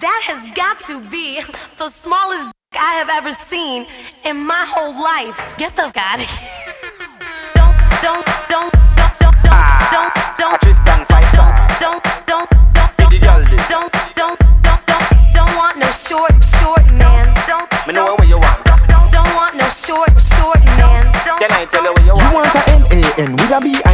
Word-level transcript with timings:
That 0.00 0.22
has 0.26 0.54
got 0.54 0.78
to 0.86 1.00
be 1.10 1.42
the 1.76 1.90
smallest 1.90 2.54
I 2.72 3.02
have 3.02 3.08
ever 3.08 3.32
seen 3.32 3.84
in 4.24 4.36
my 4.46 4.64
whole 4.64 4.94
life. 4.94 5.58
Get 5.58 5.74
the 5.74 5.90
fuck 5.90 5.96
out 5.96 6.20
of 6.20 6.30
here. 6.30 6.74
Don't, 7.54 7.76
don't, 8.00 8.26
don't, 8.48 8.77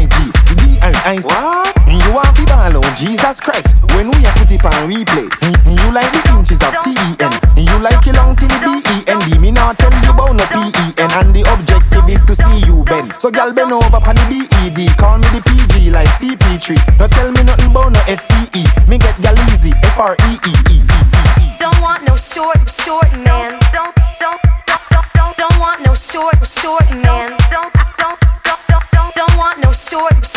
with 0.00 0.12
a 0.12 0.22
B-I-G 0.22 0.54
D 0.56 0.78
and 0.80 1.24
What? 1.24 1.76
And 1.88 2.00
you 2.02 2.12
want 2.12 2.32
fi 2.36 2.44
ball 2.46 2.76
on 2.76 2.94
Jesus 2.96 3.40
Christ 3.40 3.76
When 3.96 4.10
we 4.10 4.24
a 4.24 4.30
put 4.36 4.50
it 4.50 4.64
on 4.64 4.88
replay 4.88 5.28
you 5.70 5.90
like 5.92 6.10
the 6.12 6.22
inches 6.38 6.62
of 6.62 6.72
T-E-N 6.82 7.32
And 7.56 7.64
you 7.68 7.78
like 7.78 8.06
it 8.06 8.16
long 8.16 8.36
till 8.36 8.48
B-E-N-D 8.48 9.38
Me 9.38 9.50
not 9.50 9.78
tell 9.78 9.92
you 9.92 10.10
about 10.10 10.36
no 10.36 10.44
P-E-N 10.48 11.10
And 11.12 11.34
the 11.34 11.44
objective 11.52 12.08
is 12.08 12.22
to 12.26 12.34
see 12.34 12.64
you 12.66 12.84
bend 12.84 13.14
So 13.18 13.30
gal 13.30 13.52
bend 13.52 13.72
over 13.72 14.00
pan 14.00 14.16
the 14.16 14.24
B-E-D 14.30 14.88
Call 14.96 15.18
me 15.18 15.28
the 15.34 15.42
PG 15.44 15.90
like 15.90 16.08
CP3 16.08 16.98
Don't 16.98 17.12
tell 17.12 17.30
me 17.32 17.42
nothing 17.42 17.70
about 17.70 17.92
no 17.92 18.00
F-E-E 18.06 18.62
Me 18.88 18.98
get 18.98 19.16
gal 19.20 19.36
easy 19.50 19.72
F-R-E-E-E-E-E-E 19.94 21.46
Don't 21.58 21.80
want 21.82 22.04
no 22.04 22.16
short, 22.16 22.58
short 22.70 23.10
man. 23.12 23.58
Don't, 23.72 23.94
don't, 24.20 24.40
don't, 24.66 24.80
don't, 24.88 25.06
don't, 25.14 25.36
don't 25.36 25.58
want 25.58 25.82
no 25.82 25.94
short, 25.94 26.36
short 26.46 26.88
man. 26.90 27.09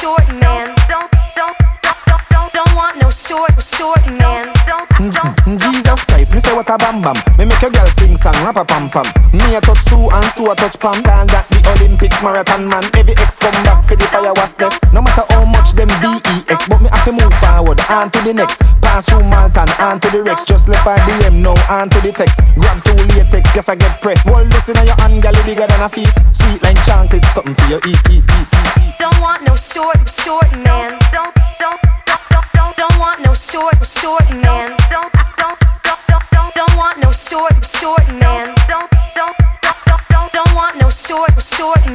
Short, 0.00 0.24
short 0.24 0.40
man. 0.40 0.72
Don't, 0.88 1.10
don't, 1.36 1.56
don't, 1.84 2.00
don't, 2.08 2.24
don't, 2.32 2.52
don't 2.52 2.74
want 2.74 2.96
no 2.96 3.10
short, 3.10 3.52
short 3.62 4.00
man. 4.08 4.48
Don't, 4.66 4.88
don't. 4.98 5.36
Mm, 5.44 5.60
Jesus 5.60 6.04
Christ, 6.04 6.32
me 6.32 6.40
say 6.40 6.54
what 6.54 6.68
a 6.70 6.78
bam 6.78 7.02
bam. 7.02 7.16
Me 7.36 7.44
make 7.44 7.62
a 7.62 7.70
girl 7.70 7.86
sing 7.86 8.16
song, 8.16 8.34
rap 8.40 8.56
a 8.56 8.64
pam 8.64 8.88
pam. 8.88 9.04
Me 9.32 9.54
a 9.54 9.60
touch 9.60 9.82
Sue 9.84 10.08
and 10.10 10.24
Sue 10.24 10.50
a 10.50 10.54
touch 10.54 10.78
Pam. 10.80 11.02
Call 11.04 11.26
that 11.26 11.46
the 11.50 11.60
Olympics 11.76 12.22
marathon 12.22 12.66
man. 12.66 12.84
Every 12.96 13.14
ex 13.20 13.38
come 13.38 13.52
back 13.64 13.84
for 13.84 13.96
the 13.96 14.04
fire 14.04 14.32
was 14.36 14.56
this. 14.56 14.80
No 14.92 15.02
matter 15.02 15.24
how 15.28 15.44
much 15.44 15.72
them 15.72 15.88
VEX, 16.00 16.68
but 16.68 16.80
me 16.80 16.88
have 16.88 17.04
to 17.04 17.12
move 17.12 17.34
forward 17.44 17.80
on 17.90 18.10
to 18.10 18.20
the 18.22 18.32
next. 18.32 18.79
Pass 18.90 19.04
through 19.06 19.22
Malton, 19.22 19.70
on 19.78 20.00
to 20.00 20.10
the 20.10 20.20
Rex. 20.24 20.42
Just 20.42 20.68
left 20.68 20.82
her 20.82 20.96
DM 21.06 21.42
now, 21.42 21.54
on 21.70 21.88
to 21.90 22.00
the 22.00 22.10
text. 22.10 22.40
Grab 22.56 22.82
two 22.82 22.98
latex, 23.14 23.52
guess 23.54 23.68
I 23.68 23.76
get 23.76 24.02
pressed. 24.02 24.28
Hold 24.28 24.50
this 24.50 24.68
in 24.68 24.74
your 24.84 24.98
hand, 24.98 25.22
girl, 25.22 25.32
bigger 25.46 25.64
than 25.64 25.80
a 25.80 25.88
feet. 25.88 26.10
Sweet 26.32 26.60
like 26.60 26.74
chocolate, 26.84 27.24
something 27.26 27.54
for 27.54 27.66
you 27.70 27.78
eat, 27.86 28.02
eat, 28.10 28.24
eat, 28.26 28.48
eat, 28.50 28.72
eat. 28.82 28.94
Don't 28.98 29.20
want 29.20 29.44
no 29.44 29.54
short, 29.54 30.10
short 30.10 30.50
man. 30.66 30.98
Don't, 31.14 31.30
don't, 31.62 31.78
don't, 32.04 32.20
don't, 32.34 32.46
don't, 32.52 32.76
don't 32.76 32.98
want 32.98 33.22
no 33.22 33.32
short, 33.32 33.78
short 33.86 34.28
man. 34.42 34.79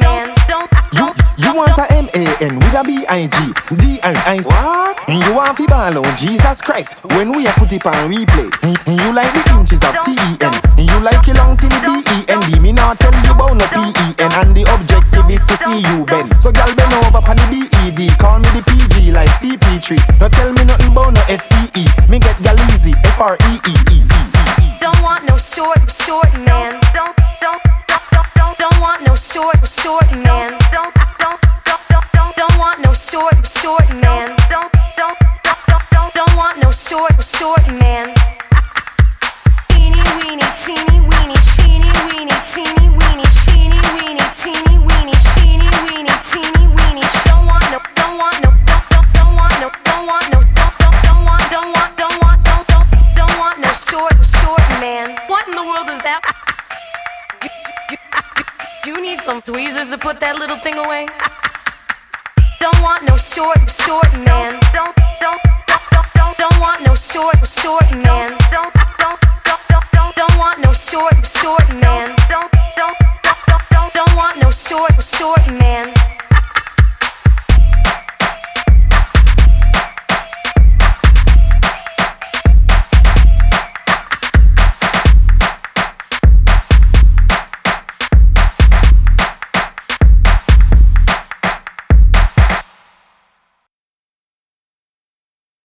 Man. 0.00 0.34
Don't, 0.48 0.70
You, 0.92 1.10
don't, 1.10 1.16
you 1.38 1.54
want 1.54 1.78
a 1.78 1.86
M-A-N 1.92 2.54
with 2.58 2.74
a 2.74 2.82
B-I-G 2.84 3.36
D 3.76 3.98
and 4.02 4.16
I. 4.28 4.40
What? 4.44 4.98
And 5.08 5.22
you 5.24 5.34
want 5.34 5.58
fi 5.58 5.66
ball 5.66 6.04
on 6.04 6.16
Jesus 6.16 6.60
Christ. 6.60 7.02
When 7.16 7.32
we 7.32 7.46
a 7.46 7.52
put 7.52 7.72
it 7.72 7.86
on 7.86 8.10
replay. 8.10 8.50
And, 8.62 8.76
and 8.86 8.96
you 9.00 9.10
like 9.12 9.32
the 9.34 9.42
inches 9.58 9.82
of 9.82 9.94
T-E-N 10.04 10.54
And 10.78 10.86
you 10.86 10.98
like 11.00 11.26
it 11.28 11.36
long 11.36 11.56
till 11.56 11.70
the 11.70 11.80
B-E-N-D 11.82 12.60
Me 12.60 12.72
not 12.72 13.00
tell 13.00 13.12
you 13.12 13.32
about 13.32 13.56
no 13.56 13.66
P-E-N 13.72 14.30
And 14.38 14.54
the 14.54 14.64
objective 14.70 15.28
is 15.30 15.42
to 15.48 15.56
see 15.56 15.80
you 15.80 16.04
bend 16.06 16.30
So 16.42 16.52
gal 16.52 16.68
bend 16.74 16.92
over 17.04 17.20
pan 17.20 17.36
the 17.36 17.46
B-E-D 17.50 18.14
Call 18.20 18.38
me 18.38 18.48
the 18.54 18.62
PG 18.62 19.12
like 19.12 19.30
CP3 19.30 20.18
Don't 20.18 20.32
tell 20.32 20.52
me 20.52 20.64
nothing 20.64 20.92
about 20.92 21.14
no 21.14 21.22
F-E-E 21.28 21.84
Me 22.10 22.18
get 22.18 22.36
gal 22.42 22.58
easy. 22.70 22.92
F-R-E-E-E-E-E-E 23.16 24.32
don't 24.80 25.00
want 25.02 25.24
no 25.24 25.38
short, 25.38 25.78
short 25.90 26.32
man. 26.40 26.80
Don't, 26.92 27.16
don't, 27.40 27.62
don't, 28.72 28.80
want 28.82 29.02
no 29.02 29.16
short, 29.16 29.56
short 29.68 30.10
man. 30.12 30.50
Don't, 30.72 30.94
don't, 31.18 31.40
don't, 31.64 31.80
don't, 31.88 32.12
don't, 32.12 32.36
don't 32.36 32.58
want 32.58 32.80
no 32.80 32.92
short, 32.94 33.34
short 33.46 33.88
man. 34.00 34.34
Don't, 34.48 34.72
don't, 34.96 35.18
don't, 35.44 35.58
don't, 35.68 35.82
don't, 35.90 36.14
don't 36.14 36.36
want 36.36 36.58
no 36.58 36.70
short, 36.72 37.12
short 37.24 37.66
man. 37.68 38.14
Teeny 39.68 40.02
weeny, 40.16 40.46
teeny 40.64 41.00
weeny, 41.00 41.36
teeny 41.56 41.92
weeny, 42.08 42.36
teeny 42.52 42.88
weeny, 42.96 43.26
teeny 43.42 43.80
weeny, 43.96 44.26
teeny 44.40 44.78
weeny, 44.86 45.16
teeny 45.34 45.68
weeny, 45.84 46.14
teeny 46.30 46.66
weeny. 46.76 47.04
Don't 47.26 47.46
want 47.46 47.64
no, 47.72 47.78
don't 47.94 48.16
want 48.18 48.36
no, 48.42 48.50
don't, 48.66 48.84
don't, 48.90 49.08
don't 49.12 49.34
want 49.36 49.54
no, 49.60 49.68
don't 49.84 50.06
want 50.06 50.26
no, 50.32 50.40
don't, 50.56 50.74
don't, 50.80 50.96
don't 51.04 51.24
want, 51.24 51.44
don't 51.50 51.72
want, 51.76 51.96
don't 51.98 52.18
want, 52.22 52.44
don't, 52.44 52.66
don't, 52.68 52.88
don't 53.16 53.38
want 53.38 53.58
no 53.60 53.70
short, 53.72 54.14
short 54.40 54.64
man. 54.80 55.16
What 55.28 55.46
in 55.48 55.54
the 55.56 55.62
world 55.62 55.88
is 55.90 56.02
that? 56.02 56.22
Some 59.22 59.40
tweezers 59.40 59.90
to 59.90 59.98
put 59.98 60.18
that 60.18 60.36
little 60.38 60.56
thing 60.56 60.74
away? 60.74 61.06
Don't 62.58 62.82
want 62.82 63.04
no 63.04 63.16
short, 63.16 63.58
short 63.70 64.10
man. 64.18 64.58
Don't, 64.74 64.94
don't, 65.22 65.38
don't, 65.68 65.82
don't, 65.90 66.08
don't, 66.14 66.36
don't 66.38 66.58
want 66.60 66.82
no 66.82 66.94
short, 66.94 67.38
short 67.46 67.86
man. 67.94 68.34
Don't, 68.50 68.72
don't, 68.98 69.18
don't, 69.46 69.60
don't, 69.70 69.86
don't, 69.92 70.14
don't 70.16 70.38
want 70.38 70.58
no 70.58 70.72
short, 70.72 71.14
short 71.26 71.68
man. 71.78 72.10
Don't, 72.28 72.50
don't, 72.74 72.98
don't, 73.22 73.38
don't, 73.46 73.62
don't, 73.70 73.92
don't 73.94 74.16
want 74.16 74.38
no 74.42 74.50
short, 74.50 74.90
short 75.04 75.46
man. 75.54 76.01